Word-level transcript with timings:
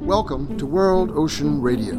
Welcome 0.00 0.56
to 0.56 0.64
World 0.64 1.10
Ocean 1.10 1.60
Radio. 1.60 1.96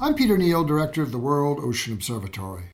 I'm 0.00 0.14
Peter 0.14 0.38
Neill, 0.38 0.64
Director 0.64 1.02
of 1.02 1.12
the 1.12 1.18
World 1.18 1.58
Ocean 1.60 1.92
Observatory. 1.92 2.70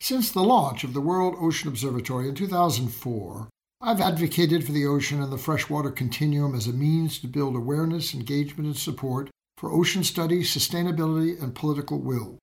Since 0.00 0.30
the 0.30 0.42
launch 0.42 0.84
of 0.84 0.92
the 0.92 1.00
World 1.00 1.34
Ocean 1.40 1.68
Observatory 1.68 2.28
in 2.28 2.34
2004, 2.34 3.48
I've 3.80 4.02
advocated 4.02 4.66
for 4.66 4.72
the 4.72 4.84
ocean 4.84 5.22
and 5.22 5.32
the 5.32 5.38
freshwater 5.38 5.90
continuum 5.90 6.54
as 6.54 6.66
a 6.66 6.72
means 6.74 7.18
to 7.20 7.26
build 7.26 7.56
awareness, 7.56 8.12
engagement, 8.12 8.66
and 8.66 8.76
support 8.76 9.30
for 9.56 9.72
ocean 9.72 10.04
study, 10.04 10.42
sustainability, 10.42 11.42
and 11.42 11.54
political 11.54 11.98
will. 11.98 12.38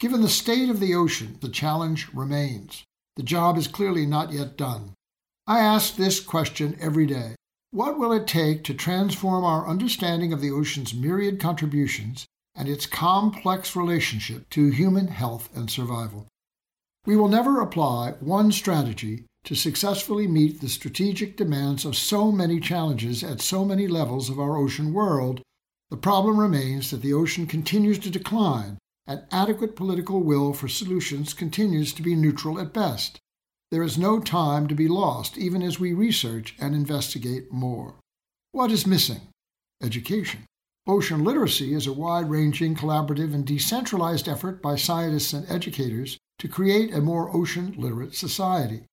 Given 0.00 0.22
the 0.22 0.30
state 0.30 0.70
of 0.70 0.80
the 0.80 0.94
ocean, 0.94 1.36
the 1.42 1.50
challenge 1.50 2.08
remains. 2.14 2.82
The 3.16 3.22
job 3.22 3.58
is 3.58 3.68
clearly 3.68 4.06
not 4.06 4.32
yet 4.32 4.56
done. 4.56 4.94
I 5.48 5.60
ask 5.60 5.96
this 5.96 6.20
question 6.20 6.76
every 6.78 7.06
day 7.06 7.34
What 7.70 7.98
will 7.98 8.12
it 8.12 8.26
take 8.26 8.64
to 8.64 8.74
transform 8.74 9.44
our 9.44 9.66
understanding 9.66 10.30
of 10.30 10.42
the 10.42 10.50
ocean's 10.50 10.92
myriad 10.92 11.40
contributions 11.40 12.26
and 12.54 12.68
its 12.68 12.84
complex 12.84 13.74
relationship 13.74 14.50
to 14.50 14.68
human 14.68 15.06
health 15.06 15.48
and 15.56 15.70
survival? 15.70 16.28
We 17.06 17.16
will 17.16 17.28
never 17.28 17.62
apply 17.62 18.16
one 18.20 18.52
strategy 18.52 19.24
to 19.44 19.54
successfully 19.54 20.26
meet 20.26 20.60
the 20.60 20.68
strategic 20.68 21.38
demands 21.38 21.86
of 21.86 21.96
so 21.96 22.30
many 22.30 22.60
challenges 22.60 23.24
at 23.24 23.40
so 23.40 23.64
many 23.64 23.88
levels 23.88 24.28
of 24.28 24.38
our 24.38 24.58
ocean 24.58 24.92
world. 24.92 25.40
The 25.88 25.96
problem 25.96 26.38
remains 26.38 26.90
that 26.90 27.00
the 27.00 27.14
ocean 27.14 27.46
continues 27.46 27.98
to 28.00 28.10
decline 28.10 28.76
and 29.06 29.24
adequate 29.32 29.76
political 29.76 30.20
will 30.20 30.52
for 30.52 30.68
solutions 30.68 31.32
continues 31.32 31.94
to 31.94 32.02
be 32.02 32.14
neutral 32.14 32.60
at 32.60 32.74
best. 32.74 33.18
There 33.70 33.82
is 33.82 33.98
no 33.98 34.18
time 34.18 34.66
to 34.68 34.74
be 34.74 34.88
lost, 34.88 35.36
even 35.36 35.62
as 35.62 35.78
we 35.78 35.92
research 35.92 36.56
and 36.58 36.74
investigate 36.74 37.52
more. 37.52 37.96
What 38.52 38.70
is 38.70 38.86
missing? 38.86 39.20
Education. 39.82 40.46
Ocean 40.86 41.22
literacy 41.22 41.74
is 41.74 41.86
a 41.86 41.92
wide 41.92 42.30
ranging, 42.30 42.74
collaborative, 42.74 43.34
and 43.34 43.44
decentralized 43.44 44.26
effort 44.26 44.62
by 44.62 44.76
scientists 44.76 45.34
and 45.34 45.46
educators 45.50 46.16
to 46.38 46.48
create 46.48 46.94
a 46.94 47.02
more 47.02 47.34
ocean 47.36 47.74
literate 47.76 48.14
society. 48.14 48.84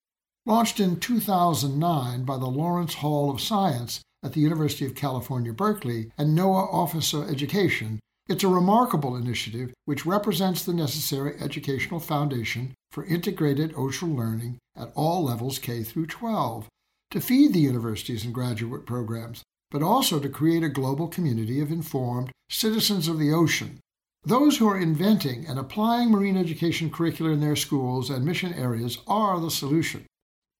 Launched 0.45 0.81
in 0.81 0.99
2009 0.99 2.25
by 2.25 2.37
the 2.37 2.45
Lawrence 2.45 2.95
Hall 2.95 3.31
of 3.31 3.39
Science 3.39 4.01
at 4.23 4.33
the 4.33 4.41
University 4.41 4.85
of 4.85 4.93
California, 4.93 5.53
Berkeley, 5.53 6.11
and 6.17 6.37
NOAA 6.37 6.73
Office 6.73 7.13
of 7.13 7.29
Education, 7.29 8.01
it's 8.27 8.43
a 8.43 8.49
remarkable 8.49 9.15
initiative 9.15 9.73
which 9.85 10.05
represents 10.05 10.63
the 10.65 10.73
necessary 10.73 11.39
educational 11.39 12.01
foundation 12.01 12.73
for 12.95 13.03
integrated 13.07 13.73
ocean 13.75 14.15
learning 14.15 14.57
at 14.73 14.89
all 14.95 15.25
levels 15.25 15.59
K 15.59 15.83
through 15.83 16.05
12 16.05 16.69
to 17.11 17.19
feed 17.19 17.51
the 17.51 17.59
universities 17.59 18.23
and 18.23 18.33
graduate 18.33 18.85
programs, 18.85 19.43
but 19.69 19.83
also 19.83 20.17
to 20.17 20.29
create 20.29 20.63
a 20.63 20.69
global 20.69 21.09
community 21.09 21.59
of 21.59 21.73
informed 21.73 22.31
citizens 22.49 23.09
of 23.09 23.19
the 23.19 23.33
ocean. 23.33 23.81
Those 24.23 24.57
who 24.57 24.69
are 24.69 24.79
inventing 24.79 25.45
and 25.45 25.59
applying 25.59 26.09
marine 26.09 26.37
education 26.37 26.89
curricula 26.89 27.31
in 27.31 27.41
their 27.41 27.57
schools 27.57 28.09
and 28.09 28.23
mission 28.23 28.53
areas 28.53 28.99
are 29.07 29.41
the 29.41 29.51
solution. 29.51 30.05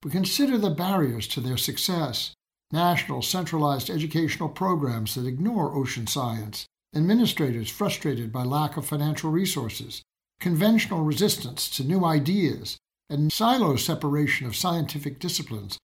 But 0.01 0.11
consider 0.11 0.57
the 0.57 0.71
barriers 0.71 1.29
to 1.29 1.39
their 1.39 1.55
success 1.55 2.33
national 2.69 3.21
centralized 3.21 3.89
educational 3.89 4.49
programs 4.49 5.15
that 5.15 5.25
ignore 5.25 5.73
ocean 5.73 6.05
science, 6.05 6.65
administrators 6.93 7.69
frustrated 7.69 8.33
by 8.33 8.43
lack 8.43 8.75
of 8.75 8.85
financial 8.85 9.31
resources, 9.31 10.01
conventional 10.39 11.03
resistance 11.03 11.69
to 11.69 11.83
new 11.83 12.05
ideas, 12.05 12.77
and 13.09 13.31
silo 13.31 13.75
separation 13.75 14.47
of 14.47 14.55
scientific 14.55 15.19
disciplines. 15.19 15.77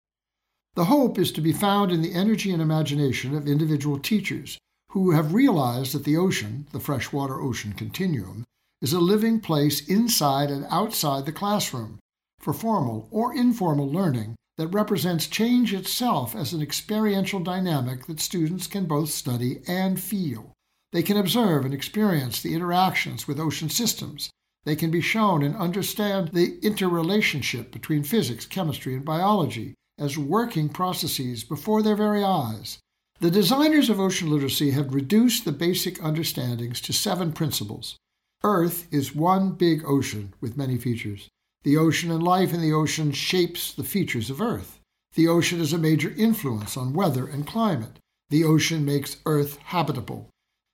The 0.74 0.84
hope 0.84 1.18
is 1.18 1.32
to 1.32 1.40
be 1.40 1.52
found 1.52 1.90
in 1.90 2.02
the 2.02 2.14
energy 2.14 2.52
and 2.52 2.62
imagination 2.62 3.34
of 3.34 3.48
individual 3.48 3.98
teachers 3.98 4.58
who 4.92 5.10
have 5.10 5.34
realized 5.34 5.92
that 5.92 6.04
the 6.04 6.16
ocean, 6.16 6.66
the 6.72 6.80
freshwater 6.80 7.40
ocean 7.40 7.72
continuum, 7.72 8.44
is 8.80 8.92
a 8.92 9.00
living 9.00 9.40
place 9.40 9.86
inside 9.88 10.50
and 10.50 10.66
outside 10.70 11.26
the 11.26 11.32
classroom 11.32 11.98
for 12.38 12.52
formal 12.52 13.08
or 13.10 13.34
informal 13.34 13.90
learning 13.90 14.36
that 14.56 14.68
represents 14.68 15.26
change 15.26 15.74
itself 15.74 16.34
as 16.34 16.52
an 16.52 16.62
experiential 16.62 17.40
dynamic 17.40 18.06
that 18.06 18.20
students 18.20 18.66
can 18.66 18.86
both 18.86 19.10
study 19.10 19.60
and 19.66 20.00
feel. 20.00 20.52
They 20.92 21.02
can 21.02 21.16
observe 21.16 21.64
and 21.64 21.74
experience 21.74 22.40
the 22.40 22.54
interactions 22.54 23.26
with 23.26 23.40
ocean 23.40 23.68
systems 23.68 24.30
they 24.64 24.76
can 24.76 24.90
be 24.90 25.00
shown 25.00 25.42
and 25.42 25.56
understand 25.56 26.28
the 26.28 26.58
interrelationship 26.62 27.70
between 27.72 28.02
physics, 28.02 28.46
chemistry, 28.46 28.94
and 28.94 29.04
biology 29.04 29.74
as 29.98 30.16
working 30.16 30.68
processes 30.68 31.44
before 31.44 31.82
their 31.82 31.96
very 31.96 32.22
eyes. 32.22 32.78
The 33.20 33.30
designers 33.30 33.90
of 33.90 33.98
ocean 33.98 34.30
literacy 34.30 34.70
have 34.70 34.94
reduced 34.94 35.44
the 35.44 35.52
basic 35.52 36.02
understandings 36.02 36.80
to 36.82 36.92
seven 36.92 37.32
principles. 37.32 37.96
Earth 38.44 38.86
is 38.92 39.14
one 39.14 39.52
big 39.52 39.84
ocean 39.84 40.34
with 40.40 40.56
many 40.56 40.78
features. 40.78 41.28
The 41.64 41.76
ocean 41.76 42.12
and 42.12 42.22
life 42.22 42.54
in 42.54 42.60
the 42.60 42.72
ocean 42.72 43.10
shapes 43.10 43.72
the 43.72 43.82
features 43.82 44.30
of 44.30 44.40
Earth. 44.40 44.78
The 45.14 45.26
ocean 45.26 45.60
is 45.60 45.72
a 45.72 45.78
major 45.78 46.14
influence 46.16 46.76
on 46.76 46.92
weather 46.92 47.26
and 47.26 47.44
climate. 47.46 47.98
The 48.30 48.44
ocean 48.44 48.84
makes 48.84 49.16
Earth 49.26 49.58
habitable. 49.64 50.28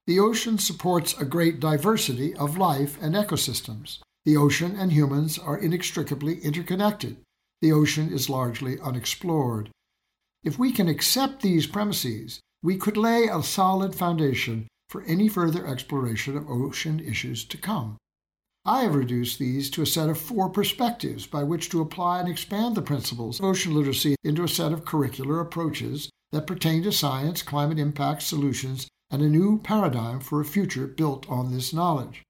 The 0.07 0.21
ocean 0.21 0.59
supports 0.59 1.19
a 1.19 1.25
great 1.25 1.61
diversity 1.61 2.35
of 2.35 2.59
life 2.59 2.99
and 3.01 3.15
ecosystems. 3.15 4.01
The 4.27 4.37
ocean 4.37 4.77
and 4.77 4.93
humans 4.93 5.39
are 5.39 5.57
inextricably 5.57 6.41
interconnected. 6.41 7.17
The 7.63 7.73
ocean 7.73 8.13
is 8.13 8.29
largely 8.29 8.79
unexplored. 8.81 9.71
If 10.43 10.59
we 10.59 10.73
can 10.73 10.89
accept 10.89 11.41
these 11.41 11.67
premises, 11.67 12.41
we 12.63 12.77
could 12.77 12.99
lay 12.99 13.29
a 13.29 13.43
solid 13.43 13.95
foundation 13.95 14.69
for 14.91 15.03
any 15.05 15.29
further 15.29 15.67
exploration 15.67 16.37
of 16.37 16.51
ocean 16.51 17.01
issues 17.01 17.45
to 17.47 17.57
come. 17.57 17.97
I 18.67 18.83
have 18.83 18.95
reduced 18.95 19.39
these 19.39 19.71
to 19.71 19.83
a 19.83 19.87
set 19.87 20.11
of 20.11 20.19
four 20.19 20.51
perspectives 20.51 21.27
by 21.27 21.43
which 21.45 21.71
to 21.71 21.81
apply 21.81 22.21
and 22.21 22.29
expand 22.29 22.75
the 22.75 22.83
principles 22.83 23.39
of 23.39 23.47
ocean 23.47 23.75
literacy 23.75 24.17
into 24.23 24.45
a 24.45 24.49
set 24.49 24.73
of 24.73 24.85
curricular 24.85 25.41
approaches 25.41 26.11
that 26.33 26.47
pertain 26.47 26.83
to 26.83 26.93
science, 26.93 27.43
climate 27.43 27.79
impact 27.79 28.23
solutions, 28.23 28.87
and 29.11 29.23
a 29.23 29.29
new 29.29 29.59
paradigm 29.59 30.21
for 30.21 30.41
a 30.41 30.45
future 30.45 30.87
built 30.87 31.29
on 31.29 31.53
this 31.53 31.73
knowledge. 31.73 32.23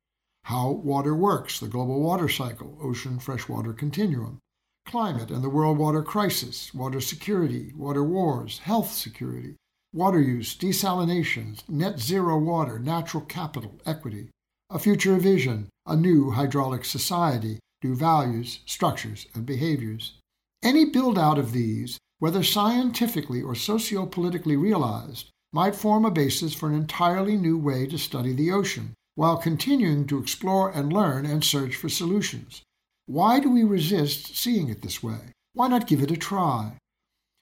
How 0.44 0.70
water 0.70 1.14
works, 1.14 1.58
the 1.58 1.68
global 1.68 2.00
water 2.00 2.28
cycle, 2.28 2.78
ocean 2.82 3.18
freshwater 3.18 3.72
continuum, 3.72 4.38
climate 4.86 5.30
and 5.30 5.42
the 5.42 5.48
world 5.48 5.78
water 5.78 6.02
crisis, 6.02 6.74
water 6.74 7.00
security, 7.00 7.72
water 7.74 8.04
wars, 8.04 8.58
health 8.58 8.92
security, 8.92 9.56
water 9.92 10.20
use, 10.20 10.56
desalination, 10.56 11.62
net 11.68 11.98
zero 11.98 12.38
water, 12.38 12.78
natural 12.78 13.24
capital, 13.24 13.80
equity, 13.86 14.28
a 14.70 14.78
future 14.78 15.16
vision, 15.16 15.68
a 15.86 15.96
new 15.96 16.30
hydraulic 16.30 16.84
society, 16.84 17.58
new 17.82 17.94
values, 17.94 18.60
structures, 18.66 19.26
and 19.34 19.46
behaviors. 19.46 20.18
Any 20.62 20.86
build 20.86 21.18
out 21.18 21.38
of 21.38 21.52
these, 21.52 21.98
whether 22.18 22.42
scientifically 22.42 23.42
or 23.42 23.54
socio-politically 23.54 24.56
realized, 24.56 25.30
might 25.54 25.76
form 25.76 26.04
a 26.04 26.10
basis 26.10 26.52
for 26.52 26.68
an 26.68 26.74
entirely 26.74 27.36
new 27.36 27.56
way 27.56 27.86
to 27.86 27.96
study 27.96 28.32
the 28.32 28.50
ocean, 28.50 28.92
while 29.14 29.36
continuing 29.36 30.04
to 30.04 30.18
explore 30.18 30.68
and 30.72 30.92
learn 30.92 31.24
and 31.24 31.44
search 31.44 31.76
for 31.76 31.88
solutions. 31.88 32.62
Why 33.06 33.38
do 33.38 33.48
we 33.48 33.62
resist 33.62 34.36
seeing 34.36 34.68
it 34.68 34.82
this 34.82 35.00
way? 35.00 35.32
Why 35.52 35.68
not 35.68 35.86
give 35.86 36.02
it 36.02 36.10
a 36.10 36.16
try? 36.16 36.72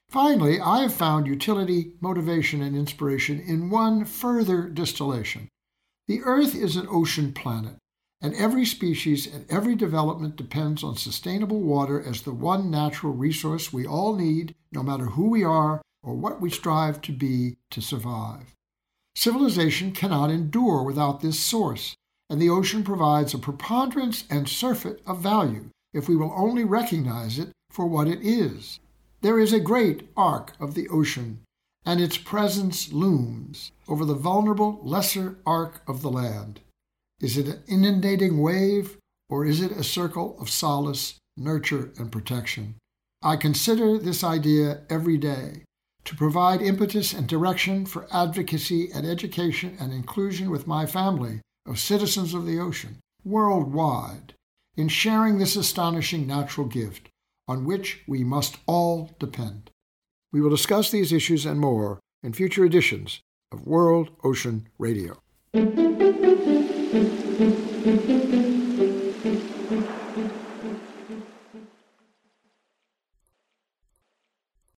Finally, 0.09 0.61
I 0.61 0.83
have 0.83 0.93
found 0.93 1.25
utility, 1.25 1.93
motivation, 2.01 2.61
and 2.61 2.75
inspiration 2.75 3.39
in 3.39 3.71
one 3.71 4.05
further 4.05 4.69
distillation. 4.69 5.47
The 6.07 6.21
Earth 6.21 6.53
is 6.53 6.75
an 6.75 6.85
ocean 6.91 7.33
planet, 7.33 7.77
and 8.21 8.35
every 8.35 8.65
species 8.65 9.25
and 9.25 9.47
every 9.49 9.73
development 9.73 10.35
depends 10.35 10.83
on 10.83 10.97
sustainable 10.97 11.61
water 11.61 11.99
as 11.99 12.21
the 12.21 12.31
one 12.31 12.69
natural 12.69 13.13
resource 13.13 13.73
we 13.73 13.87
all 13.87 14.15
need, 14.15 14.53
no 14.71 14.83
matter 14.83 15.05
who 15.05 15.29
we 15.29 15.43
are 15.43 15.81
or 16.03 16.13
what 16.13 16.41
we 16.41 16.49
strive 16.49 17.01
to 17.01 17.11
be 17.11 17.55
to 17.71 17.81
survive. 17.81 18.53
Civilization 19.15 19.91
cannot 19.91 20.29
endure 20.29 20.83
without 20.83 21.21
this 21.21 21.39
source, 21.39 21.95
and 22.29 22.41
the 22.41 22.49
ocean 22.49 22.83
provides 22.83 23.33
a 23.33 23.37
preponderance 23.37 24.25
and 24.29 24.49
surfeit 24.49 25.01
of 25.05 25.21
value 25.21 25.69
if 25.93 26.09
we 26.09 26.15
will 26.15 26.33
only 26.35 26.63
recognize 26.63 27.39
it 27.39 27.49
for 27.69 27.85
what 27.85 28.07
it 28.07 28.19
is. 28.21 28.79
There 29.21 29.39
is 29.39 29.53
a 29.53 29.59
great 29.59 30.09
arc 30.17 30.53
of 30.59 30.73
the 30.73 30.89
ocean, 30.89 31.39
and 31.85 32.01
its 32.01 32.17
presence 32.17 32.91
looms 32.91 33.71
over 33.87 34.03
the 34.03 34.15
vulnerable 34.15 34.79
lesser 34.83 35.37
arc 35.45 35.81
of 35.87 36.01
the 36.01 36.11
land. 36.11 36.59
Is 37.21 37.37
it 37.37 37.47
an 37.47 37.63
inundating 37.67 38.41
wave, 38.41 38.97
or 39.29 39.45
is 39.45 39.61
it 39.61 39.71
a 39.71 39.83
circle 39.83 40.35
of 40.39 40.49
solace, 40.49 41.15
nurture, 41.37 41.93
and 41.97 42.11
protection? 42.11 42.75
I 43.21 43.37
consider 43.37 43.97
this 43.97 44.23
idea 44.23 44.81
every 44.89 45.17
day 45.17 45.63
to 46.05 46.15
provide 46.15 46.61
impetus 46.61 47.13
and 47.13 47.27
direction 47.27 47.85
for 47.85 48.07
advocacy 48.11 48.89
and 48.93 49.05
education 49.05 49.77
and 49.79 49.93
inclusion 49.93 50.49
with 50.49 50.67
my 50.67 50.85
family 50.85 51.41
of 51.65 51.79
citizens 51.79 52.33
of 52.33 52.45
the 52.45 52.59
ocean 52.59 52.99
worldwide 53.23 54.33
in 54.75 54.87
sharing 54.87 55.37
this 55.37 55.55
astonishing 55.55 56.27
natural 56.27 56.67
gift 56.67 57.09
on 57.47 57.65
which 57.65 58.01
we 58.07 58.23
must 58.23 58.57
all 58.65 59.11
depend. 59.19 59.69
We 60.31 60.41
will 60.41 60.49
discuss 60.49 60.89
these 60.89 61.13
issues 61.13 61.45
and 61.45 61.59
more 61.59 61.99
in 62.21 62.33
future 62.33 62.65
editions 62.65 63.21
of 63.51 63.67
World 63.67 64.09
Ocean 64.23 64.67
Radio. 64.77 65.19